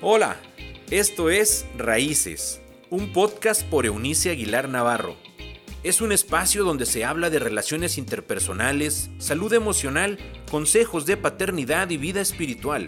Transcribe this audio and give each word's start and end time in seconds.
Hola, 0.00 0.40
esto 0.92 1.28
es 1.28 1.66
Raíces, 1.76 2.60
un 2.88 3.12
podcast 3.12 3.64
por 3.64 3.84
Eunice 3.84 4.30
Aguilar 4.30 4.68
Navarro. 4.68 5.16
Es 5.82 6.00
un 6.00 6.12
espacio 6.12 6.62
donde 6.62 6.86
se 6.86 7.04
habla 7.04 7.30
de 7.30 7.40
relaciones 7.40 7.98
interpersonales, 7.98 9.10
salud 9.18 9.52
emocional, 9.52 10.16
consejos 10.52 11.04
de 11.04 11.16
paternidad 11.16 11.90
y 11.90 11.96
vida 11.96 12.20
espiritual. 12.20 12.86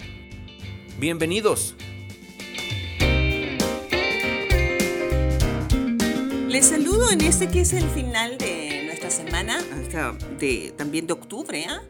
Bienvenidos. 1.00 1.74
Les 6.48 6.64
saludo 6.64 7.10
en 7.10 7.22
este 7.22 7.48
que 7.48 7.62
es 7.62 7.72
el 7.72 7.88
final 7.90 8.38
de 8.38 8.84
nuestra 8.86 9.10
semana, 9.10 9.58
también 10.76 11.08
de 11.08 11.12
octubre. 11.12 11.66
¿ah? 11.68 11.82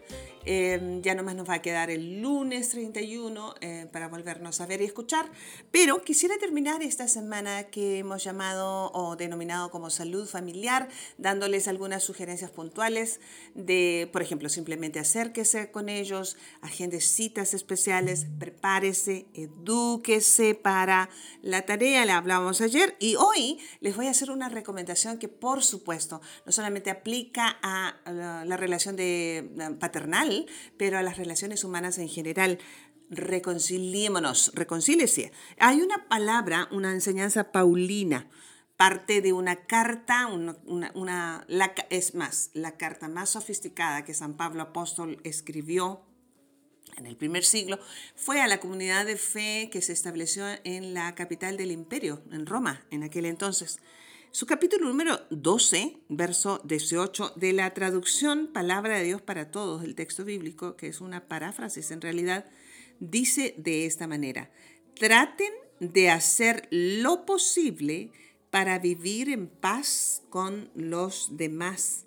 Em, 0.47 1.03
ya 1.03 1.15
nomás 1.15 1.37
nos 1.37 1.49
va 1.49 1.55
a 1.55 1.63
quedar 1.63 1.91
el 1.91 2.23
lunes 2.23 2.71
31 2.71 3.55
eh, 3.61 3.87
para 3.93 4.09
volvernos 4.09 4.61
a 4.61 4.67
ver 4.67 4.81
y 4.81 4.85
escuchar. 4.85 5.31
Pero 5.71 6.03
quisiera 6.03 6.39
terminar 6.39 6.83
esta 6.83 7.09
semana 7.09 7.65
que 7.65 7.99
hemos 7.99 8.25
llamado 8.25 8.91
o 8.93 9.17
denominado 9.17 9.71
como 9.71 9.91
salud 9.91 10.27
familiar, 10.27 10.89
dándoles 11.19 11.69
algunas 11.69 12.03
sugerencias 12.03 12.51
puntuales 12.51 13.21
de, 13.55 14.09
por 14.13 14.23
ejemplo, 14.23 14.49
simplemente 14.49 14.99
acérquese 14.99 15.71
con 15.71 15.91
ellos, 15.91 16.39
agende 16.63 17.01
citas 17.01 17.53
especiales, 17.53 18.27
prepárese, 18.39 19.27
edúquese 19.35 20.55
para 20.55 21.11
la 21.43 21.63
tarea, 21.63 22.07
le 22.07 22.13
hablamos 22.13 22.61
ayer 22.63 22.97
y 22.99 23.17
hoy 23.17 23.59
les 23.81 23.95
voy 23.95 24.07
a 24.07 24.11
hacer 24.11 24.31
una 24.31 24.49
recomendación 24.49 25.19
que 25.19 25.29
por 25.29 25.63
supuesto 25.63 26.23
no 26.47 26.53
solamente 26.53 26.91
aplica 26.91 27.59
a 27.63 27.97
la, 28.07 28.45
la 28.45 28.57
relación 28.57 28.97
de 28.97 29.77
paternal, 29.79 30.30
pero 30.77 30.99
a 30.99 31.03
las 31.03 31.17
relaciones 31.17 31.65
humanas 31.65 31.99
en 31.99 32.09
general. 32.09 32.59
Reconciliémonos, 33.11 34.53
reconcíliese. 34.55 35.33
Hay 35.59 35.81
una 35.81 36.09
palabra, 36.09 36.69
una 36.71 36.93
enseñanza 36.93 37.51
paulina, 37.51 38.31
parte 38.77 39.21
de 39.21 39.33
una 39.33 39.67
carta, 39.67 40.27
una, 40.29 41.47
es 41.91 42.15
más, 42.15 42.51
la 42.55 42.77
carta 42.77 43.09
más 43.09 43.31
sofisticada 43.31 44.05
que 44.05 44.15
San 44.15 44.37
Pablo 44.37 44.63
Apóstol 44.63 45.21
escribió 45.25 46.03
en 46.97 47.07
el 47.07 47.17
primer 47.17 47.45
siglo, 47.45 47.79
fue 48.15 48.41
a 48.41 48.49
la 48.49 48.61
comunidad 48.61 49.07
de 49.07 49.17
fe 49.17 49.69
que 49.73 49.83
se 49.83 49.93
estableció 49.93 50.47
en 50.65 50.95
la 50.95 51.15
capital 51.15 51.57
del 51.57 51.73
imperio, 51.73 52.23
en 52.31 52.47
Roma, 52.47 52.85
en 52.91 53.03
aquel 53.03 53.27
entonces. 53.27 53.81
Su 54.33 54.47
capítulo 54.47 54.87
número 54.87 55.19
12, 55.31 55.97
verso 56.09 56.61
18 56.63 57.33
de 57.35 57.53
la 57.53 57.75
traducción 57.75 58.47
Palabra 58.53 58.99
de 58.99 59.03
Dios 59.03 59.21
para 59.21 59.51
Todos 59.51 59.83
del 59.83 59.97
texto 59.97 60.25
bíblico, 60.25 60.77
que 60.77 60.87
es 60.87 61.01
una 61.01 61.27
paráfrasis 61.27 61.91
en 61.91 62.01
realidad, 62.01 62.45
dice 63.01 63.57
de 63.59 63.87
esta 63.87 64.07
manera, 64.07 64.53
traten 64.95 65.53
de 65.81 66.11
hacer 66.11 66.69
lo 66.71 67.27
posible 67.27 68.13
para 68.53 68.79
vivir 68.79 69.31
en 69.31 69.49
paz 69.49 70.23
con 70.31 70.71
los 70.77 71.37
demás. 71.37 72.07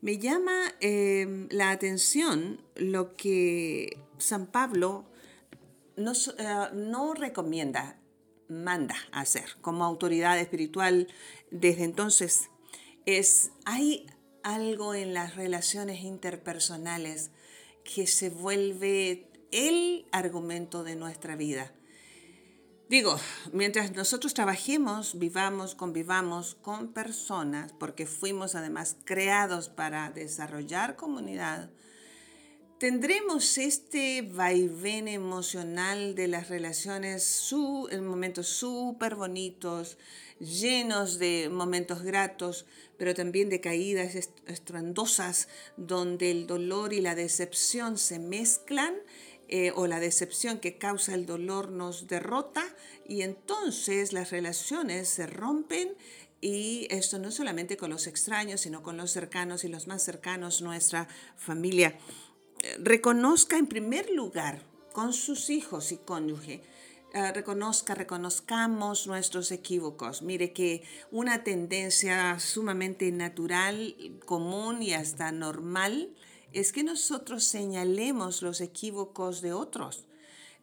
Me 0.00 0.18
llama 0.18 0.74
em, 0.80 1.46
la 1.52 1.70
atención 1.70 2.60
lo 2.74 3.14
que 3.14 3.98
San 4.18 4.48
Pablo 4.48 5.06
eh, 5.96 6.04
no 6.74 7.14
recomienda 7.14 8.01
manda 8.52 8.96
a 9.10 9.20
hacer 9.20 9.56
como 9.60 9.84
autoridad 9.84 10.38
espiritual 10.38 11.08
desde 11.50 11.84
entonces 11.84 12.50
es 13.06 13.50
hay 13.64 14.06
algo 14.42 14.94
en 14.94 15.14
las 15.14 15.36
relaciones 15.36 16.02
interpersonales 16.02 17.30
que 17.84 18.06
se 18.06 18.30
vuelve 18.30 19.28
el 19.50 20.06
argumento 20.12 20.84
de 20.84 20.96
nuestra 20.96 21.36
vida. 21.36 21.72
Digo, 22.88 23.18
mientras 23.52 23.92
nosotros 23.92 24.34
trabajemos, 24.34 25.18
vivamos, 25.18 25.74
convivamos 25.74 26.56
con 26.56 26.92
personas, 26.92 27.72
porque 27.72 28.06
fuimos 28.06 28.54
además 28.54 28.96
creados 29.04 29.68
para 29.68 30.10
desarrollar 30.10 30.96
comunidad, 30.96 31.70
tendremos 32.82 33.58
este 33.58 34.22
vaivén 34.22 35.06
emocional 35.06 36.16
de 36.16 36.26
las 36.26 36.48
relaciones 36.48 37.54
en 37.92 38.04
momentos 38.04 38.48
súper 38.48 39.14
bonitos, 39.14 39.98
llenos 40.40 41.20
de 41.20 41.48
momentos 41.48 42.02
gratos, 42.02 42.66
pero 42.98 43.14
también 43.14 43.50
de 43.50 43.60
caídas 43.60 44.16
estruendosas 44.48 45.46
donde 45.76 46.32
el 46.32 46.48
dolor 46.48 46.92
y 46.92 47.00
la 47.00 47.14
decepción 47.14 47.98
se 47.98 48.18
mezclan 48.18 48.96
eh, 49.46 49.70
o 49.76 49.86
la 49.86 50.00
decepción 50.00 50.58
que 50.58 50.76
causa 50.76 51.14
el 51.14 51.24
dolor 51.24 51.70
nos 51.70 52.08
derrota 52.08 52.64
y 53.06 53.22
entonces 53.22 54.12
las 54.12 54.32
relaciones 54.32 55.08
se 55.08 55.28
rompen 55.28 55.94
y 56.40 56.88
esto 56.90 57.20
no 57.20 57.30
solamente 57.30 57.76
con 57.76 57.90
los 57.90 58.08
extraños, 58.08 58.62
sino 58.62 58.82
con 58.82 58.96
los 58.96 59.12
cercanos 59.12 59.62
y 59.62 59.68
los 59.68 59.86
más 59.86 60.02
cercanos, 60.02 60.62
nuestra 60.62 61.06
familia 61.36 61.96
reconozca 62.78 63.58
en 63.58 63.66
primer 63.66 64.10
lugar 64.10 64.62
con 64.92 65.12
sus 65.12 65.50
hijos 65.50 65.92
y 65.92 65.96
cónyuge, 65.98 66.62
eh, 67.14 67.30
reconozca, 67.32 67.94
reconozcamos 67.94 69.06
nuestros 69.06 69.52
equívocos. 69.52 70.22
Mire 70.22 70.54
que 70.54 70.82
una 71.10 71.44
tendencia 71.44 72.40
sumamente 72.40 73.12
natural, 73.12 73.94
común 74.24 74.82
y 74.82 74.94
hasta 74.94 75.30
normal 75.30 76.14
es 76.52 76.72
que 76.72 76.82
nosotros 76.82 77.44
señalemos 77.44 78.40
los 78.40 78.62
equívocos 78.62 79.42
de 79.42 79.52
otros. 79.52 80.06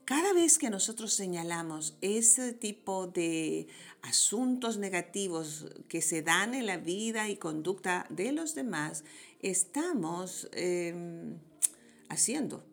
Cada 0.06 0.34
vez 0.34 0.58
que 0.58 0.72
nosotros 0.72 1.14
señalamos 1.14 1.96
ese 2.02 2.54
tipo 2.54 3.06
de 3.06 3.68
asuntos 4.02 4.80
negativos 4.80 5.68
que 5.88 6.02
se 6.02 6.24
dan 6.24 6.56
en 6.56 6.66
la 6.66 6.78
vida 6.78 7.30
y 7.30 7.38
conducta 7.38 8.08
de 8.10 8.32
los 8.32 8.56
demás, 8.56 9.04
estamos... 9.40 10.50
Em, 10.54 11.38
haciendo. 12.10 12.66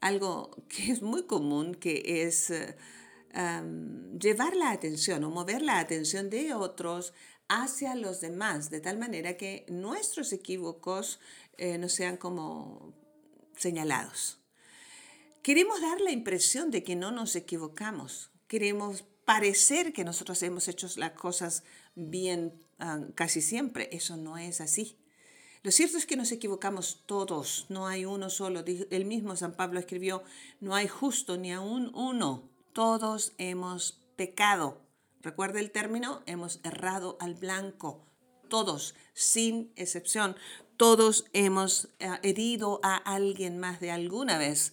Algo 0.00 0.50
que 0.68 0.92
es 0.92 1.02
muy 1.02 1.24
común, 1.24 1.74
que 1.74 2.26
es 2.26 2.50
eh, 2.50 2.76
llevar 4.20 4.56
la 4.56 4.70
atención 4.70 5.24
o 5.24 5.30
mover 5.30 5.62
la 5.62 5.78
atención 5.78 6.30
de 6.30 6.54
otros 6.54 7.14
hacia 7.48 7.94
los 7.94 8.20
demás, 8.20 8.70
de 8.70 8.80
tal 8.80 8.98
manera 8.98 9.36
que 9.36 9.64
nuestros 9.68 10.32
equívocos 10.32 11.20
eh, 11.58 11.78
no 11.78 11.88
sean 11.88 12.16
como 12.16 12.92
señalados. 13.56 14.40
Queremos 15.42 15.80
dar 15.80 16.00
la 16.00 16.10
impresión 16.10 16.70
de 16.70 16.82
que 16.82 16.96
no 16.96 17.12
nos 17.12 17.36
equivocamos. 17.36 18.30
Queremos 18.48 19.04
parecer 19.24 19.92
que 19.92 20.04
nosotros 20.04 20.42
hemos 20.42 20.66
hecho 20.66 20.88
las 20.96 21.12
cosas 21.12 21.62
bien 21.94 22.52
ah, 22.78 23.00
casi 23.14 23.40
siempre. 23.40 23.88
Eso 23.92 24.16
no 24.16 24.38
es 24.38 24.60
así. 24.60 24.98
Lo 25.66 25.72
cierto 25.72 25.98
es 25.98 26.06
que 26.06 26.16
nos 26.16 26.30
equivocamos 26.30 27.02
todos, 27.06 27.66
no 27.70 27.88
hay 27.88 28.04
uno 28.04 28.30
solo. 28.30 28.62
El 28.64 29.04
mismo 29.04 29.34
San 29.34 29.56
Pablo 29.56 29.80
escribió, 29.80 30.22
no 30.60 30.76
hay 30.76 30.86
justo 30.86 31.38
ni 31.38 31.52
aún 31.52 31.90
uno, 31.92 32.48
todos 32.72 33.32
hemos 33.38 34.00
pecado. 34.14 34.80
Recuerda 35.22 35.58
el 35.58 35.72
término, 35.72 36.22
hemos 36.26 36.60
errado 36.62 37.16
al 37.18 37.34
blanco, 37.34 38.06
todos, 38.48 38.94
sin 39.12 39.72
excepción. 39.74 40.36
Todos 40.76 41.24
hemos 41.32 41.88
eh, 41.98 42.10
herido 42.22 42.78
a 42.84 42.94
alguien 42.94 43.58
más 43.58 43.80
de 43.80 43.90
alguna 43.90 44.38
vez. 44.38 44.72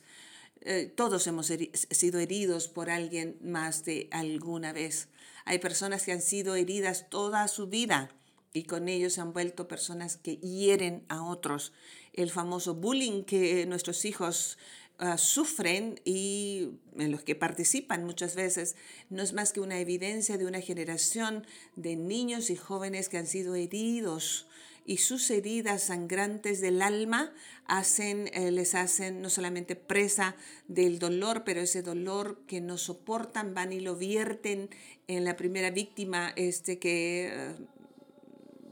Eh, 0.62 0.94
todos 0.96 1.26
hemos 1.26 1.52
sido 1.90 2.20
heridos 2.20 2.68
por 2.68 2.92
alguien 2.92 3.40
más 3.42 3.84
de 3.84 4.10
alguna 4.12 4.74
vez. 4.74 5.10
Hay 5.46 5.58
personas 5.58 6.04
que 6.04 6.12
han 6.12 6.22
sido 6.22 6.54
heridas 6.54 7.10
toda 7.10 7.48
su 7.48 7.66
vida 7.66 8.12
y 8.54 8.64
con 8.64 8.88
ellos 8.88 9.14
se 9.14 9.22
han 9.22 9.34
vuelto 9.34 9.68
personas 9.68 10.18
que 10.18 10.38
hieren 10.38 11.04
a 11.10 11.24
otros. 11.24 11.74
El 12.14 12.30
famoso 12.30 12.76
bullying 12.76 13.24
que 13.24 13.66
nuestros 13.66 14.06
hijos 14.06 14.58
ah, 15.00 15.18
sufren 15.18 16.00
y 16.06 16.70
en 16.98 17.12
los 17.12 17.24
que 17.24 17.36
participan 17.36 18.06
muchas 18.06 18.36
veces 18.36 18.76
no 19.10 19.24
es 19.24 19.34
más 19.34 19.52
que 19.52 19.60
una 19.60 19.80
evidencia 19.80 20.38
de 20.38 20.46
una 20.46 20.62
generación 20.62 21.46
de 21.76 21.96
niños 21.96 22.52
y 22.52 22.56
jóvenes 22.56 23.10
que 23.10 23.18
han 23.18 23.28
sido 23.28 23.56
heridos 23.56 24.48
y 24.86 24.98
sus 24.98 25.30
heridas 25.32 25.84
sangrantes 25.84 26.60
del 26.62 26.82
alma 26.82 27.32
hacen, 27.66 28.30
eh, 28.34 28.52
les 28.52 28.76
hacen 28.76 29.22
no 29.22 29.30
solamente 29.30 29.76
presa 29.76 30.36
del 30.68 31.00
dolor, 31.00 31.44
pero 31.46 31.62
ese 31.62 31.82
dolor 31.82 32.42
que 32.48 32.62
no 32.62 32.78
soportan 32.78 33.54
van 33.54 33.72
y 33.72 33.80
lo 33.80 33.96
vierten 33.96 34.70
en 35.08 35.24
la 35.24 35.36
primera 35.38 35.72
víctima 35.72 36.34
este, 36.36 36.80
que 36.80 37.30
eh, 37.32 37.56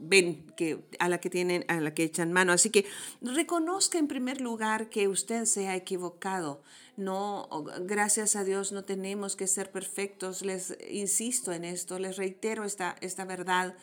ven 0.02 0.44
que 0.56 0.84
a 0.98 1.08
la 1.08 1.18
que 1.18 1.30
tienen, 1.30 1.64
a 1.68 1.80
la 1.80 1.94
que 1.94 2.04
echan 2.04 2.32
mano. 2.32 2.52
Así 2.52 2.70
que 2.70 2.84
reconozca 3.20 3.98
en 3.98 4.08
primer 4.08 4.40
lugar 4.40 4.88
que 4.90 5.08
usted 5.08 5.44
se 5.44 5.68
ha 5.68 5.76
equivocado. 5.76 6.62
No, 6.96 7.48
gracias 7.80 8.36
a 8.36 8.44
Dios 8.44 8.72
no 8.72 8.84
tenemos 8.84 9.36
que 9.36 9.46
ser 9.46 9.70
perfectos. 9.70 10.42
Les 10.42 10.76
insisto 10.90 11.52
en 11.52 11.64
esto, 11.64 11.98
les 11.98 12.16
reitero 12.16 12.64
esta, 12.64 12.96
esta 13.00 13.24
verdad. 13.24 13.76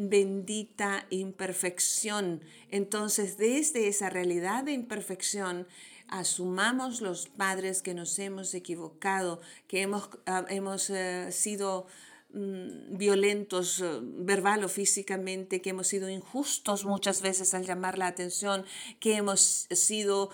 bendita 0.00 1.06
imperfección. 1.10 2.40
Entonces, 2.70 3.36
desde 3.36 3.88
esa 3.88 4.08
realidad 4.08 4.62
de 4.62 4.72
imperfección, 4.72 5.66
asumamos 6.08 7.00
los 7.00 7.28
padres 7.28 7.82
que 7.82 7.94
nos 7.94 8.18
hemos 8.18 8.54
equivocado, 8.54 9.40
que 9.66 9.82
hemos, 9.82 10.08
ah, 10.26 10.44
hemos 10.48 10.90
eh, 10.90 11.30
sido 11.32 11.86
violentos 12.90 13.80
eh, 13.80 14.00
verbal 14.02 14.64
o 14.64 14.68
físicamente, 14.68 15.60
que 15.60 15.70
hemos 15.70 15.88
sido 15.88 16.08
injustos 16.08 16.84
muchas 16.84 17.22
veces 17.22 17.54
al 17.54 17.64
llamar 17.64 17.98
la 17.98 18.06
atención, 18.06 18.64
que 19.00 19.16
hemos 19.16 19.66
sido 19.70 20.30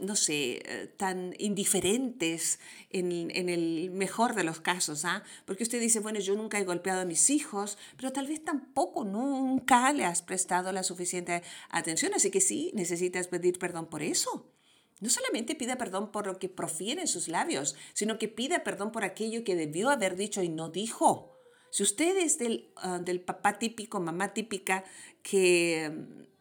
no 0.00 0.16
sé, 0.16 0.62
eh, 0.64 0.92
tan 0.96 1.34
indiferentes 1.38 2.58
en, 2.90 3.30
el 3.30 3.90
mejor 3.90 4.34
de 4.34 4.44
los 4.44 4.60
casos, 4.60 5.04
¿ah? 5.04 5.22
Porque 5.44 5.62
usted 5.62 5.80
dice, 5.80 6.00
bueno, 6.00 6.18
yo 6.20 6.34
nunca 6.34 6.58
he 6.58 6.64
golpeado 6.64 7.02
a 7.02 7.04
mis 7.04 7.30
hijos, 7.30 7.78
pero 7.96 8.12
tal 8.12 8.26
vez 8.26 8.42
tampoco 8.44 9.04
nunca 9.04 9.92
le 9.92 10.04
has 10.04 10.22
prestado 10.22 10.72
la 10.72 10.82
suficiente 10.82 11.42
atención, 11.70 12.12
así 12.14 12.30
que 12.30 12.40
sí, 12.40 12.70
necesitas 12.74 13.28
pedir 13.28 13.58
perdón 13.58 13.86
por 13.86 14.02
eso. 14.02 14.50
No 15.00 15.08
solamente 15.08 15.54
pida 15.54 15.76
perdón 15.76 16.12
por 16.12 16.26
lo 16.26 16.38
que 16.38 16.50
profiere 16.50 17.00
en 17.00 17.08
sus 17.08 17.28
labios, 17.28 17.74
sino 17.94 18.18
que 18.18 18.28
pida 18.28 18.62
perdón 18.62 18.92
por 18.92 19.04
aquello 19.04 19.44
que 19.44 19.56
debió 19.56 19.88
haber 19.88 20.14
dicho 20.14 20.42
y 20.42 20.50
no 20.50 20.68
dijo. 20.68 21.38
Si 21.70 21.82
usted 21.82 22.18
es 22.18 22.38
del, 22.38 22.70
ah, 22.76 22.98
del 22.98 23.20
papá 23.20 23.58
típico, 23.58 23.98
mamá 23.98 24.34
típica, 24.34 24.84
que 25.22 25.90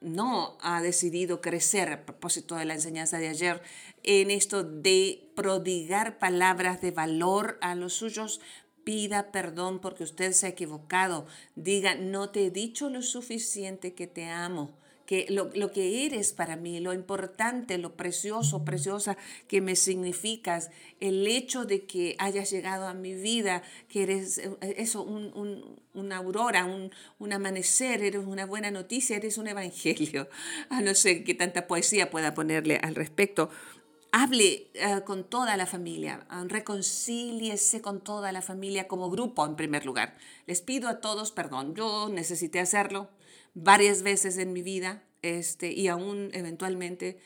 no 0.02 0.58
ha 0.62 0.82
decidido 0.82 1.40
crecer 1.40 1.92
a 1.92 2.06
propósito 2.06 2.56
de 2.56 2.66
la 2.66 2.74
enseñanza 2.74 3.18
de 3.18 3.30
ayer 3.30 3.62
en 4.04 4.32
esto 4.32 4.64
de 4.64 5.32
prodigar 5.36 6.20
palabras 6.20 6.82
de 6.82 6.92
valor 6.92 7.58
a 7.62 7.76
los 7.76 7.94
suyos, 7.94 8.42
pida 8.84 9.32
perdón 9.32 9.80
porque 9.80 10.04
usted 10.04 10.34
se 10.34 10.48
ha 10.48 10.50
equivocado. 10.50 11.28
Diga, 11.56 11.96
no 11.96 12.30
te 12.30 12.46
he 12.46 12.52
dicho 12.52 12.90
lo 12.90 13.02
suficiente 13.02 13.94
que 13.94 14.08
te 14.08 14.26
amo 14.26 14.80
que 15.10 15.26
lo, 15.30 15.50
lo, 15.56 15.72
que 15.72 16.06
eres 16.06 16.34
para 16.34 16.56
mí, 16.56 16.80
lo 16.80 16.94
importante, 16.94 17.80
lo 17.80 17.96
precioso, 17.96 18.64
preciosa 18.64 19.18
que 19.48 19.60
me 19.60 19.76
significas, 19.76 20.70
el 21.00 21.26
hecho 21.26 21.66
de 21.66 21.88
que 21.88 22.16
hayas 22.20 22.52
llegado 22.52 22.88
a 22.88 22.94
mi 22.94 23.16
vida, 23.16 23.64
que 23.88 24.04
eres 24.04 24.38
eh, 24.38 24.52
eso, 24.78 25.02
un, 25.02 25.32
un, 25.34 25.80
una 25.96 26.18
aurora, 26.18 26.66
un, 26.66 26.92
un, 27.18 27.34
amanecer, 27.34 28.04
eres 28.04 28.24
una 28.24 28.46
buena 28.46 28.70
noticia, 28.70 29.16
eres 29.16 29.40
un 29.40 29.48
evangelio. 29.48 30.30
A 30.70 30.80
no 30.84 30.94
ser 30.94 31.24
que 31.24 31.34
tanta 31.34 31.66
poesía 31.66 32.12
pueda 32.12 32.36
ponerle 32.36 32.78
al 32.78 32.94
respecto. 32.94 33.50
Hable 34.12 34.68
uh, 34.76 35.04
con 35.06 35.24
toda 35.24 35.58
la 35.58 35.66
familia, 35.66 36.28
uh, 36.30 36.48
reconcíliese 36.48 37.82
con 37.82 38.02
toda 38.02 38.32
la 38.32 38.44
familia 38.44 38.88
como 38.88 39.10
grupo 39.10 39.44
en 39.44 39.56
primer 39.56 39.88
lugar. 39.88 40.16
Les 40.46 40.62
pido 40.62 40.88
a 40.88 41.02
todos 41.02 41.32
perdón, 41.32 41.74
yo 41.74 42.10
necesité 42.10 42.60
hacerlo, 42.60 43.10
varias 43.54 44.04
veces 44.04 44.38
en 44.38 44.54
mi 44.54 44.62
vida 44.62 45.04
este, 45.22 45.72
y 45.72 45.88
aún 45.88 46.30
eventualmente 46.34 47.20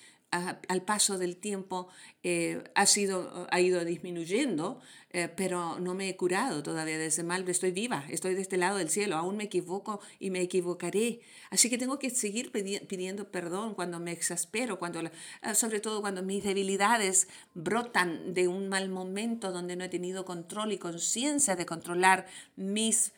al 0.67 0.81
paso 0.81 1.17
del 1.17 1.37
tiempo 1.37 1.87
eh, 2.23 2.63
ha, 2.75 2.85
sido, 2.85 3.47
ha 3.51 3.61
ido 3.61 3.85
disminuyendo, 3.85 4.81
eh, 5.11 5.29
pero 5.35 5.79
no 5.79 5.93
me 5.93 6.09
he 6.09 6.17
curado 6.17 6.63
todavía 6.63 6.97
de 6.97 7.07
ese 7.07 7.23
mal, 7.23 7.47
estoy 7.47 7.71
viva, 7.71 8.05
estoy 8.09 8.33
de 8.33 8.41
este 8.41 8.57
lado 8.57 8.77
del 8.77 8.89
cielo, 8.89 9.15
aún 9.15 9.37
me 9.37 9.43
equivoco 9.43 9.99
y 10.19 10.31
me 10.31 10.41
equivocaré. 10.41 11.19
Así 11.51 11.69
que 11.69 11.77
tengo 11.77 11.99
que 11.99 12.09
seguir 12.09 12.51
pidiendo 12.51 13.29
perdón 13.29 13.75
cuando 13.75 13.99
me 13.99 14.11
exaspero, 14.11 14.79
cuando, 14.79 15.01
ah, 15.41 15.53
sobre 15.53 15.79
todo 15.79 16.01
cuando 16.01 16.23
mis 16.23 16.43
debilidades 16.43 17.27
brotan 17.53 18.33
de 18.33 18.47
un 18.47 18.69
mal 18.69 18.89
momento 18.89 19.51
donde 19.51 19.75
no 19.75 19.83
he 19.83 19.89
tenido 19.89 20.25
control 20.25 20.71
y 20.71 20.79
conciencia 20.79 21.55
de 21.55 21.65
controlar 21.65 22.25
mis 22.55 23.13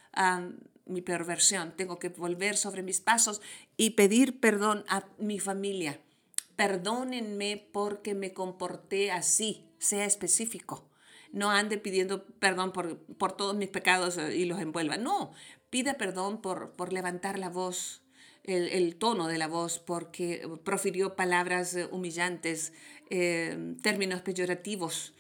mi 0.86 1.02
perversión. 1.02 1.74
Tengo 1.76 2.00
que 2.00 2.10
volver 2.10 2.58
sobre 2.58 2.84
mis 2.84 3.02
pasos 3.02 3.42
y 3.78 3.92
pedir 3.92 4.40
perdón 4.40 4.86
a 4.88 5.06
mi 5.18 5.40
familia. 5.40 6.00
Perdónenme 6.56 7.68
porque 7.74 8.16
me 8.16 8.34
comporté 8.34 9.12
así, 9.12 9.66
sea 9.80 10.06
específico. 10.06 10.90
No 11.32 11.50
ande 11.52 11.78
pidiendo 11.78 12.26
perdón 12.40 12.72
por, 12.72 12.98
por 13.18 13.36
todos 13.36 13.56
mis 13.56 13.70
pecados 13.70 14.18
eh, 14.18 14.38
y 14.38 14.46
los 14.46 14.62
envuelva. 14.62 14.98
No, 14.98 15.34
pida 15.70 15.96
perdón 15.96 16.42
por, 16.42 16.72
por 16.72 16.94
levantar 16.94 17.38
la 17.40 17.50
voz, 17.50 18.04
el, 18.44 18.70
el, 18.70 18.96
tono 18.96 19.28
de 19.28 19.38
la 19.38 19.48
voz, 19.48 19.80
porque 19.80 20.48
profirió 20.64 21.18
palabras 21.18 21.76
eh, 21.76 21.90
humillantes, 21.92 22.72
eh, 23.10 23.76
términos 23.82 24.22
peyorativos, 24.22 25.14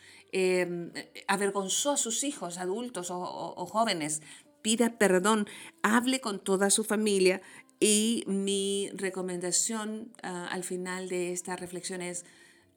avergonzó 1.28 1.92
a 1.92 1.98
sus 1.98 2.26
hijos, 2.26 2.58
adultos 2.58 3.10
o, 3.10 3.20
o 3.22 3.66
jóvenes, 3.68 4.22
pida 4.66 4.98
perdón, 4.98 5.48
hable 5.84 6.22
con 6.22 6.40
toda 6.40 6.72
su 6.72 6.84
familia 6.84 7.40
y 7.80 8.24
mi 8.26 8.90
recomendación 8.96 10.12
ah, 10.24 10.48
al 10.52 10.64
final 10.64 11.08
de 11.08 11.34
esta 11.34 11.56
reflexión 11.56 12.02
es, 12.02 12.26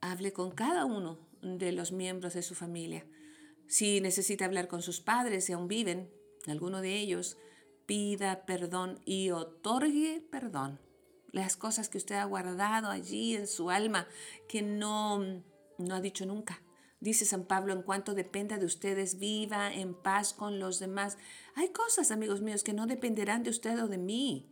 hable 0.03 0.35
con 0.35 0.51
cada 0.51 0.85
uno 0.85 1.19
de 1.41 1.73
los 1.73 1.91
miembros 1.91 2.35
de 2.35 2.43
su 2.43 2.55
familia. 2.55 3.07
Si 3.69 4.03
necesita 4.03 4.45
hablar 4.45 4.69
con 4.69 4.83
sus 4.83 5.01
padres, 5.01 5.47
si 5.47 5.55
aún 5.55 5.67
viven, 5.67 6.11
alguno 6.47 6.83
de 6.83 6.95
ellos, 6.95 7.39
pida 7.87 8.45
perdón 8.45 9.01
y 9.07 9.31
otorgue 9.31 10.23
perdón. 10.31 10.79
Las 11.33 11.57
cosas 11.57 11.89
que 11.89 11.97
usted 11.97 12.17
ha 12.17 12.25
guardado 12.27 12.91
allí 12.91 13.35
en 13.35 13.47
su 13.47 13.71
alma 13.71 14.07
que 14.47 14.61
no, 14.61 15.25
no 15.79 15.95
ha 15.95 16.03
dicho 16.03 16.27
nunca. 16.27 16.61
Dice 17.01 17.25
San 17.25 17.45
Pablo, 17.45 17.73
en 17.73 17.83
cuanto 17.83 18.15
dependa 18.15 18.59
de 18.59 18.67
ustedes, 18.67 19.19
viva 19.19 19.73
en 19.73 19.95
paz 19.95 20.33
con 20.33 20.59
los 20.59 20.81
demás. 20.81 21.17
Hay 21.55 21.69
cosas, 21.69 22.11
amigos 22.11 22.41
míos, 22.41 22.65
que 22.65 22.73
no 22.73 22.87
dependerán 22.87 23.45
de 23.45 23.51
usted 23.51 23.81
o 23.83 23.89
de 23.89 23.99
mí, 23.99 24.51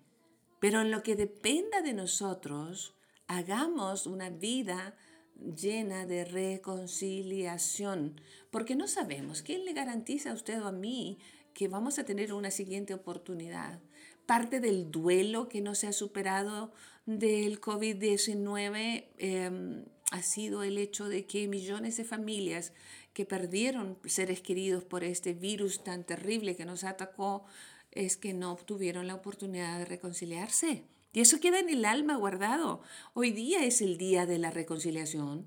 pero 0.60 0.80
en 0.80 0.92
lo 0.92 1.02
que 1.02 1.16
dependa 1.16 1.82
de 1.82 1.92
nosotros, 1.92 2.94
hagamos 3.26 4.06
una 4.06 4.30
vida 4.30 4.96
llena 5.34 6.06
de 6.06 6.24
reconciliación, 6.24 8.20
porque 8.50 8.76
no 8.76 8.86
sabemos 8.86 9.42
quién 9.42 9.64
le 9.64 9.72
garantiza 9.72 10.30
a 10.30 10.34
usted 10.34 10.62
o 10.62 10.68
a 10.68 10.72
mí 10.72 11.18
que 11.52 11.68
vamos 11.68 11.98
a 11.98 12.04
tener 12.04 12.32
una 12.32 12.50
siguiente 12.50 12.94
oportunidad. 12.94 13.80
Parte 14.26 14.60
del 14.60 14.90
duelo 14.90 15.48
que 15.48 15.60
no 15.60 15.74
se 15.74 15.88
ha 15.88 15.92
superado 15.92 16.72
del 17.06 17.60
COVID-19 17.60 19.86
ha 20.10 20.22
sido 20.22 20.62
el 20.62 20.78
hecho 20.78 21.08
de 21.08 21.26
que 21.26 21.48
millones 21.48 21.96
de 21.96 22.04
familias 22.04 22.72
que 23.12 23.24
perdieron 23.24 23.98
seres 24.04 24.40
queridos 24.40 24.84
por 24.84 25.04
este 25.04 25.34
virus 25.34 25.82
tan 25.82 26.04
terrible 26.04 26.56
que 26.56 26.64
nos 26.64 26.84
atacó 26.84 27.44
es 27.90 28.16
que 28.16 28.34
no 28.34 28.52
obtuvieron 28.52 29.06
la 29.06 29.14
oportunidad 29.14 29.78
de 29.78 29.84
reconciliarse. 29.84 30.84
Y 31.12 31.20
eso 31.20 31.40
queda 31.40 31.58
en 31.58 31.70
el 31.70 31.84
alma 31.84 32.16
guardado. 32.16 32.82
Hoy 33.14 33.30
día 33.30 33.64
es 33.64 33.80
el 33.80 33.96
día 33.96 34.26
de 34.26 34.38
la 34.38 34.50
reconciliación 34.50 35.46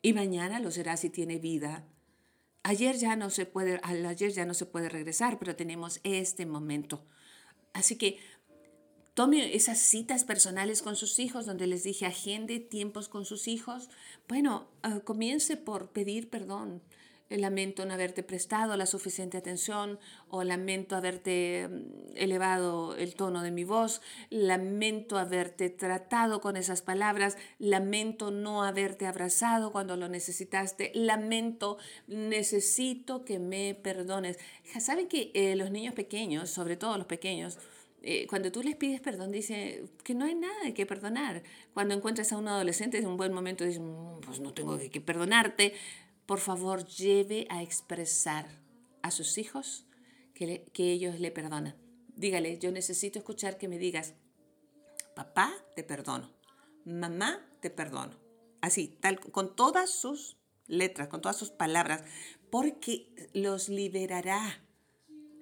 y 0.00 0.12
mañana 0.12 0.60
lo 0.60 0.70
será 0.70 0.96
si 0.96 1.10
tiene 1.10 1.38
vida. 1.38 1.84
Ayer 2.62 2.96
ya 2.96 3.16
no 3.16 3.28
se 3.30 3.44
puede, 3.44 3.80
ayer 3.82 4.30
ya 4.30 4.44
no 4.44 4.54
se 4.54 4.66
puede 4.66 4.88
regresar, 4.88 5.38
pero 5.40 5.56
tenemos 5.56 6.00
este 6.04 6.46
momento. 6.46 7.04
Así 7.72 7.96
que 7.96 8.18
Tome 9.14 9.54
esas 9.54 9.78
citas 9.78 10.24
personales 10.24 10.80
con 10.80 10.96
sus 10.96 11.18
hijos, 11.18 11.44
donde 11.44 11.66
les 11.66 11.82
dije 11.82 12.06
agende 12.06 12.60
tiempos 12.60 13.10
con 13.10 13.26
sus 13.26 13.46
hijos. 13.46 13.90
Bueno, 14.26 14.68
ah, 14.82 15.00
comience 15.04 15.58
por 15.58 15.90
pedir 15.90 16.30
perdón. 16.30 16.80
Lamento 17.28 17.84
no 17.84 17.92
haberte 17.92 18.22
prestado 18.22 18.76
la 18.76 18.86
suficiente 18.86 19.36
atención 19.38 19.98
o 20.28 20.44
lamento 20.44 20.96
haberte 20.96 21.68
mm, 21.68 22.16
elevado 22.16 22.94
el 22.96 23.14
tono 23.14 23.42
de 23.42 23.50
mi 23.50 23.64
voz, 23.64 24.00
lamento 24.30 25.18
haberte 25.18 25.68
tratado 25.68 26.40
con 26.40 26.56
esas 26.56 26.80
palabras, 26.80 27.36
lamento 27.58 28.30
no 28.30 28.64
haberte 28.64 29.06
abrazado 29.06 29.72
cuando 29.72 29.96
lo 29.96 30.08
necesitaste, 30.08 30.90
lamento, 30.94 31.76
necesito 32.06 33.26
que 33.26 33.38
me 33.38 33.74
perdones. 33.74 34.38
Saben 34.80 35.06
que 35.06 35.32
eh, 35.34 35.54
los 35.54 35.70
niños 35.70 35.94
pequeños, 35.94 36.48
sobre 36.48 36.76
todo 36.76 36.96
los 36.96 37.06
pequeños, 37.06 37.58
eh, 38.04 38.26
cuando 38.26 38.50
tú 38.50 38.62
les 38.62 38.74
pides 38.74 39.00
perdón, 39.00 39.30
dice 39.30 39.84
que 40.02 40.14
no 40.14 40.24
hay 40.24 40.34
nada 40.34 40.74
que 40.74 40.86
perdonar. 40.86 41.42
Cuando 41.72 41.94
encuentras 41.94 42.32
a 42.32 42.36
un 42.36 42.48
adolescente 42.48 42.98
en 42.98 43.06
un 43.06 43.16
buen 43.16 43.32
momento, 43.32 43.64
dice, 43.64 43.80
mm, 43.80 44.20
pues 44.22 44.40
no 44.40 44.52
tengo 44.52 44.78
que, 44.78 45.00
perdonarte. 45.00 45.74
Por 46.26 46.40
favor, 46.40 46.84
lleve 46.86 47.46
a 47.48 47.62
expresar 47.62 48.46
a 49.02 49.10
sus 49.10 49.38
hijos 49.38 49.86
que, 50.34 50.64
que 50.72 50.92
ellos 50.92 51.20
le 51.20 51.30
perdonan. 51.30 51.76
Dígale, 52.16 52.58
yo 52.58 52.72
necesito 52.72 53.18
escuchar 53.18 53.56
que 53.56 53.68
me 53.68 53.78
digas, 53.78 54.14
papá, 55.14 55.52
te 55.76 55.84
perdono. 55.84 56.30
Mamá, 56.84 57.46
te 57.60 57.70
perdono. 57.70 58.18
Así, 58.60 58.88
tal, 59.00 59.20
con 59.20 59.54
todas 59.54 59.90
sus 59.90 60.36
letras, 60.66 61.08
con 61.08 61.20
todas 61.20 61.36
sus 61.36 61.50
palabras, 61.50 62.02
porque 62.50 63.12
los 63.32 63.68
liberará 63.68 64.62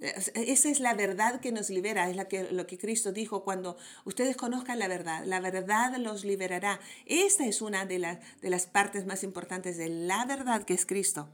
esa 0.00 0.68
es 0.68 0.80
la 0.80 0.94
verdad 0.94 1.40
que 1.40 1.52
nos 1.52 1.70
libera, 1.70 2.08
es 2.08 2.16
la 2.16 2.26
que, 2.26 2.50
lo 2.52 2.66
que 2.66 2.78
Cristo 2.78 3.12
dijo 3.12 3.44
cuando 3.44 3.76
ustedes 4.04 4.36
conozcan 4.36 4.78
la 4.78 4.88
verdad, 4.88 5.24
la 5.24 5.40
verdad 5.40 5.96
los 5.98 6.24
liberará. 6.24 6.80
Esta 7.06 7.46
es 7.46 7.62
una 7.62 7.86
de, 7.86 8.18
de 8.40 8.50
las 8.50 8.66
partes 8.66 9.06
más 9.06 9.22
importantes 9.24 9.76
de 9.76 9.88
la 9.88 10.24
verdad 10.24 10.64
que 10.64 10.74
es 10.74 10.86
Cristo. 10.86 11.28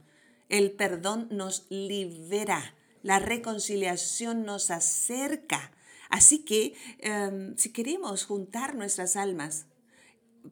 El 0.49 0.73
perdón 0.73 1.28
nos 1.30 1.66
libera, 1.70 2.75
la 3.02 3.18
reconciliación 3.18 4.44
nos 4.44 4.70
acerca 4.70 5.73
Así 6.08 6.44
que 6.44 6.75
em, 6.99 7.56
si 7.56 7.73
queremos 7.73 8.25
juntar 8.25 8.75
nuestras 8.75 9.16
almas, 9.16 9.66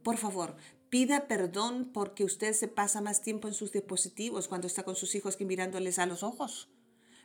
por 0.03 0.17
favor, 0.17 0.57
pida 0.91 1.27
perdón 1.29 1.91
porque 1.93 2.25
usted 2.25 2.53
se 2.53 2.69
pasa 2.69 3.01
más 3.01 3.23
tiempo 3.23 3.49
en 3.49 3.55
sus 3.55 3.73
dispositivos 3.73 4.49
cuando 4.49 4.67
está 4.67 4.83
con 4.83 4.97
sus 4.97 5.15
hijos 5.15 5.37
que 5.37 5.45
mirándoles 5.45 5.99
a 5.99 6.07
los 6.07 6.23
ojos. 6.23 6.69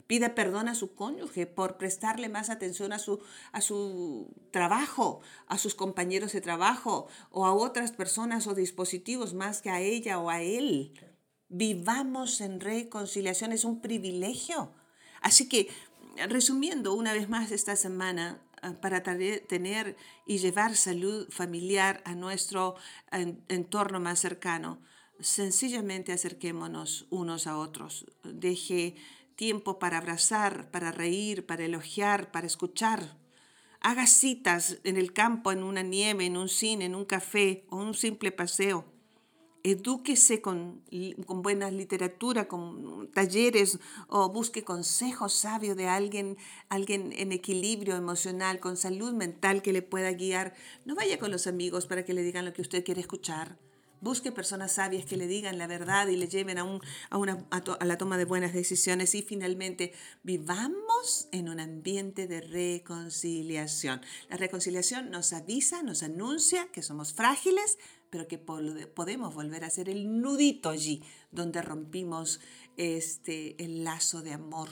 Pida 0.10 0.34
perdón 0.34 0.70
a 0.70 0.74
su 0.74 0.96
cónyuge 0.96 1.46
por 1.46 1.78
prestarle 1.78 2.30
más 2.30 2.50
atención 2.50 2.94
a 2.94 2.98
su, 2.98 3.20
a 3.51 3.62
su 3.62 4.34
trabajo, 4.50 5.22
a 5.46 5.60
sus 5.60 5.75
compañeros 5.75 6.34
de 6.34 6.42
trabajo 6.42 7.08
o 7.30 7.46
a 7.46 7.54
otras 7.54 7.92
personas 7.92 8.48
o 8.48 8.56
dispositivos 8.56 9.36
más 9.36 9.62
que 9.62 9.70
a 9.70 9.82
ella 9.82 10.18
o 10.18 10.32
a 10.32 10.42
él. 10.42 11.00
Vivamos 11.48 12.42
en 12.42 12.60
reconciliación, 12.60 13.51
es 13.51 13.63
un 13.63 13.82
privilegio. 13.82 14.74
Así 15.22 15.48
que, 15.48 15.70
resumiendo 16.28 16.96
una 16.96 17.13
vez 17.13 17.30
más 17.30 17.51
esta 17.51 17.75
semana, 17.75 18.42
ah, 18.63 18.74
para 18.82 19.04
tener 19.04 19.96
y 20.25 20.39
llevar 20.39 20.75
salud 20.75 21.30
familiar 21.30 22.01
a 22.04 22.16
nuestro 22.16 22.78
entorno 23.12 24.00
más 24.00 24.20
cercano, 24.20 24.82
sencillamente 25.20 26.13
acerquémonos 26.13 27.06
unos 27.12 27.46
a 27.46 27.58
otros. 27.60 28.08
Deje 28.24 28.96
tiempo 29.39 29.79
para 29.79 30.00
abrazar, 30.00 30.69
para 30.69 30.91
reír, 30.91 31.46
para 31.46 31.63
elogiar, 31.63 32.29
para 32.29 32.46
escuchar. 32.46 33.15
Haga 33.79 34.05
citas 34.05 34.79
en 34.84 34.98
el 34.98 35.13
campo, 35.13 35.53
en 35.53 35.63
una 35.63 35.81
nieve, 35.81 36.25
en 36.25 36.36
un 36.36 36.50
cine, 36.50 36.84
en 36.84 36.93
un 36.93 37.05
café 37.05 37.63
o 37.69 37.77
un 37.77 37.93
simple 37.93 38.34
paseo. 38.34 38.84
Edúquese 39.63 40.41
con, 40.41 40.84
con 41.25 41.41
buena 41.41 41.72
literatura, 41.72 42.50
con 42.50 43.10
talleres 43.13 43.79
o 44.10 44.27
busque 44.27 44.65
consejos 44.65 45.31
sabios 45.31 45.77
de 45.77 45.88
alguien, 45.88 46.38
alguien 46.67 47.13
en 47.13 47.31
equilibrio 47.31 47.96
emocional, 47.96 48.60
con 48.60 48.75
salud 48.75 49.13
mental 49.13 49.62
que 49.62 49.72
le 49.72 49.81
pueda 49.81 50.12
guiar. 50.12 50.53
No 50.84 50.96
vaya 50.96 51.17
con 51.17 51.31
los 51.31 51.48
amigos 51.48 51.86
para 51.86 52.03
que 52.03 52.13
le 52.13 52.24
digan 52.24 52.43
lo 52.43 52.51
que 52.51 52.62
usted 52.62 52.84
quiere 52.84 53.00
escuchar. 53.00 53.58
Busque 54.01 54.32
personas 54.32 54.74
sabias 54.74 55.06
que 55.06 55.18
le 55.18 55.27
digan 55.27 55.58
la 55.58 55.68
verdad 55.68 56.08
y 56.08 56.15
le 56.15 56.27
lleven 56.27 56.58
a, 56.58 56.63
un, 56.63 56.82
a, 57.10 57.18
una, 57.18 57.46
a, 57.51 57.86
la 57.86 57.98
toma 57.98 58.18
de 58.18 58.25
buenas 58.25 58.53
decisiones. 58.53 59.13
Y 59.15 59.22
finalmente, 59.22 59.94
vivamos 60.24 61.27
en 61.32 61.50
un 61.50 61.60
ambiente 61.60 62.27
de 62.27 62.41
reconciliación. 62.41 64.01
La 64.29 64.38
reconciliación 64.38 65.12
nos 65.12 65.34
avisa, 65.34 65.84
nos 65.84 66.03
anuncia 66.03 66.68
que 66.72 66.82
somos 66.82 67.13
frágiles, 67.13 67.77
pero 68.10 68.27
que 68.27 68.38
podemos 68.38 69.34
volver 69.36 69.63
a 69.63 69.70
ser 69.70 69.89
el 69.89 70.22
nudito 70.22 70.70
allí 70.70 71.03
donde 71.32 71.62
rompimos 71.62 72.39
este, 72.77 73.62
el 73.63 73.84
lazo 73.84 74.22
de 74.22 74.34
amor, 74.34 74.70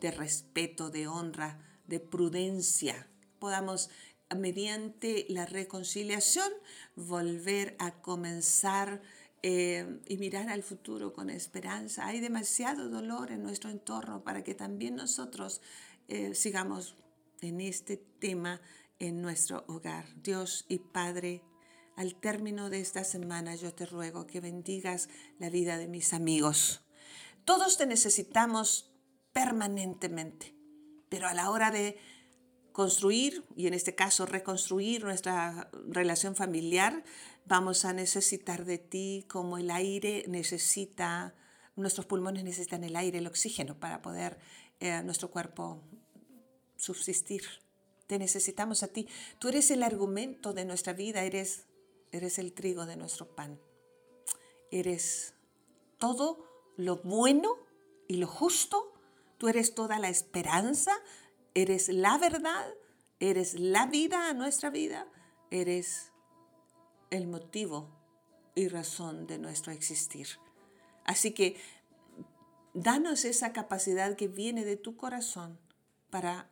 de 0.00 0.10
respeto, 0.10 0.90
de 0.90 1.06
honra, 1.06 1.60
de 1.86 2.00
prudencia. 2.00 3.08
Podamos 3.38 3.90
mediante 4.36 5.26
la 5.28 5.46
reconciliación, 5.46 6.50
volver 6.96 7.76
a 7.78 8.00
comenzar 8.00 9.02
eh, 9.42 10.00
y 10.06 10.16
mirar 10.16 10.48
al 10.48 10.62
futuro 10.62 11.12
con 11.12 11.28
esperanza. 11.28 12.06
Hay 12.06 12.20
demasiado 12.20 12.88
dolor 12.88 13.30
en 13.30 13.42
nuestro 13.42 13.70
entorno 13.70 14.24
para 14.24 14.42
que 14.42 14.54
también 14.54 14.96
nosotros 14.96 15.60
eh, 16.08 16.34
sigamos 16.34 16.96
en 17.42 17.60
este 17.60 17.98
tema 17.98 18.60
en 18.98 19.20
nuestro 19.20 19.64
hogar. 19.68 20.06
Dios 20.22 20.64
y 20.68 20.78
Padre, 20.78 21.42
al 21.96 22.14
término 22.14 22.70
de 22.70 22.80
esta 22.80 23.04
semana 23.04 23.54
yo 23.54 23.74
te 23.74 23.86
ruego 23.86 24.26
que 24.26 24.40
bendigas 24.40 25.08
la 25.38 25.50
vida 25.50 25.76
de 25.76 25.88
mis 25.88 26.14
amigos. 26.14 26.82
Todos 27.44 27.76
te 27.76 27.86
necesitamos 27.86 28.94
permanentemente, 29.32 30.54
pero 31.10 31.28
a 31.28 31.34
la 31.34 31.50
hora 31.50 31.70
de 31.70 31.98
construir, 32.74 33.44
y 33.54 33.68
en 33.68 33.72
este 33.72 33.94
caso 33.94 34.26
reconstruir 34.26 35.04
nuestra 35.04 35.70
relación 35.86 36.34
familiar, 36.34 37.04
vamos 37.46 37.84
a 37.84 37.92
necesitar 37.92 38.64
de 38.64 38.78
ti 38.78 39.24
como 39.28 39.58
el 39.58 39.70
aire 39.70 40.24
necesita, 40.26 41.36
nuestros 41.76 42.04
pulmones 42.04 42.42
necesitan 42.42 42.82
el 42.82 42.96
aire, 42.96 43.18
el 43.18 43.28
oxígeno 43.28 43.78
para 43.78 44.02
poder 44.02 44.40
eh, 44.80 45.00
nuestro 45.04 45.30
cuerpo 45.30 45.84
subsistir. 46.76 47.44
Te 48.08 48.18
necesitamos 48.18 48.82
a 48.82 48.88
ti. 48.88 49.06
Tú 49.38 49.50
eres 49.50 49.70
el 49.70 49.84
argumento 49.84 50.52
de 50.52 50.64
nuestra 50.64 50.94
vida, 50.94 51.22
eres, 51.22 51.66
eres 52.10 52.40
el 52.40 52.54
trigo 52.54 52.86
de 52.86 52.96
nuestro 52.96 53.36
pan. 53.36 53.60
Eres 54.72 55.34
todo 55.98 56.44
lo 56.76 56.96
bueno 56.96 57.56
y 58.08 58.16
lo 58.16 58.26
justo. 58.26 58.92
Tú 59.38 59.46
eres 59.46 59.76
toda 59.76 60.00
la 60.00 60.08
esperanza, 60.08 60.92
Eres 61.54 61.88
la 61.88 62.18
verdad, 62.18 62.66
eres 63.20 63.58
la 63.58 63.86
vida 63.86 64.28
a 64.28 64.34
nuestra 64.34 64.70
vida, 64.70 65.06
eres 65.50 66.12
el 67.10 67.26
motivo 67.26 67.90
y 68.54 68.68
razón 68.68 69.26
de 69.26 69.38
nuestro 69.38 69.72
existir. 69.72 70.26
Así 71.04 71.32
que 71.32 71.56
danos 72.72 73.24
esa 73.24 73.52
capacidad 73.52 74.16
que 74.16 74.28
viene 74.28 74.64
de 74.64 74.76
tu 74.76 74.96
corazón 74.96 75.58
para 76.10 76.48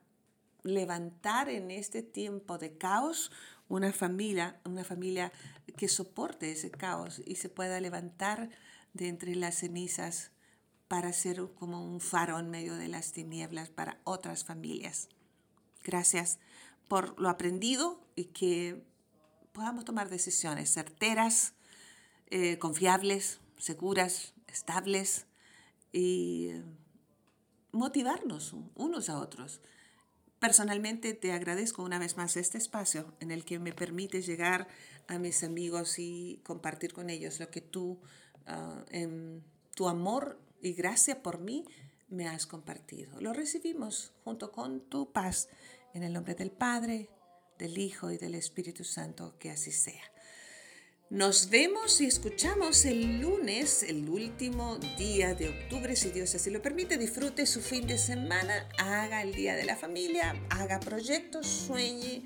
levantar 0.63 1.49
en 1.49 1.71
este 1.71 2.03
tiempo 2.03 2.59
de 2.59 2.77
caos 2.77 3.33
una 3.69 3.93
familia, 3.93 4.61
una 4.65 4.85
familia 4.85 5.33
que 5.77 5.89
soporte 5.89 6.53
ese 6.53 6.71
caos 6.71 7.23
y 7.25 7.37
se 7.37 7.49
pueda 7.49 7.81
levantar 7.81 8.51
de 8.93 9.09
entre 9.09 9.35
las 9.35 9.57
cenizas 9.57 10.32
para 10.93 11.15
ser 11.15 11.41
como 11.55 11.83
un 11.83 12.03
faro 12.03 12.39
en 12.39 12.51
medio 12.51 12.75
de 12.77 12.87
las 12.87 13.13
tinieblas 13.13 13.71
para 13.71 13.99
otras 14.05 14.45
familias. 14.45 15.09
Gracias 15.83 16.39
por 16.87 17.19
lo 17.19 17.31
aprendido 17.31 17.99
y 18.15 18.27
que 18.27 18.85
podamos 19.53 19.87
tomar 19.87 20.11
decisiones 20.11 20.71
certeras, 20.71 21.55
eh, 22.27 22.59
confiables, 22.59 23.41
seguras, 23.57 24.35
estables 24.49 25.25
y 25.95 26.51
motivarnos 27.73 28.55
unos 28.75 29.09
a 29.09 29.19
otros. 29.19 29.63
Personalmente 30.41 31.15
te 31.15 31.33
agradezco 31.33 31.83
una 31.83 31.99
vez 31.99 32.19
más 32.19 32.37
este 32.37 32.59
espacio 32.59 33.15
en 33.19 33.31
el 33.31 33.47
que 33.47 33.59
me 33.59 33.73
permite 33.73 34.21
llegar 34.21 34.69
a 35.09 35.19
mis 35.19 35.43
amigos 35.43 35.99
y 35.99 36.43
compartir 36.45 36.93
con 36.93 37.09
ellos 37.09 37.41
lo 37.41 37.49
que 37.49 37.63
tú, 37.63 37.99
ah, 38.45 38.85
en 38.91 39.43
tu 39.75 39.89
amor 39.89 40.52
y 40.63 40.73
gracia 40.73 41.23
por 41.23 41.39
mí 41.41 41.65
me 42.09 42.29
has 42.29 42.47
compartido. 42.47 43.21
Lo 43.21 43.33
recibimos 43.33 44.13
junto 44.25 44.53
con 44.53 44.81
tu 44.89 45.13
paz 45.13 45.49
en 45.93 46.03
el 46.03 46.13
nombre 46.13 46.35
del 46.35 46.51
Padre, 46.51 47.11
del 47.59 47.77
Hijo 47.79 48.11
y 48.11 48.19
del 48.19 48.35
Espíritu 48.35 48.85
Santo, 48.85 49.35
que 49.39 49.51
así 49.51 49.73
sea. 49.73 50.03
Nos 51.11 51.51
vemos 51.51 52.01
y 52.01 52.07
escuchamos 52.07 52.87
el 52.87 53.21
lunes, 53.21 53.83
el 53.83 54.09
último 54.09 54.79
día 54.97 55.35
de 55.35 55.51
octubre, 55.51 55.95
si 55.95 56.11
Dios 56.11 56.35
así 56.35 56.49
lo 56.49 56.63
permite. 56.63 56.97
Disfrute 56.97 57.45
su 57.45 57.61
fin 57.61 57.87
de 57.87 57.99
semana, 57.99 58.67
haga 58.79 59.21
el 59.21 59.35
Día 59.35 59.55
de 59.55 59.65
la 59.65 59.77
Familia, 59.77 60.35
haga 60.49 60.81
proyectos, 60.81 61.47
sueñe 61.47 62.23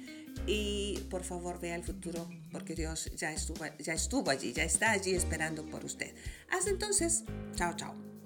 y 0.46 1.00
por 1.10 1.24
favor 1.24 1.58
vea 1.58 1.74
el 1.74 1.82
futuro 1.82 2.28
porque 2.52 2.76
Dios 2.76 3.10
ya 3.16 3.32
estuvo 3.32 4.30
allí, 4.30 4.52
ya 4.52 4.62
está 4.62 4.92
allí 4.92 5.14
esperando 5.14 5.66
por 5.66 5.84
usted. 5.84 6.14
Hasta 6.48 6.70
entonces, 6.70 7.24
chao, 7.56 7.74
chao. 7.74 8.05